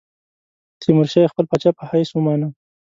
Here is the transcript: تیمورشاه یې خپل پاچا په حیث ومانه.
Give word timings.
تیمورشاه 0.81 1.23
یې 1.23 1.31
خپل 1.31 1.45
پاچا 1.49 1.69
په 1.77 1.83
حیث 1.91 2.09
ومانه. 2.13 2.47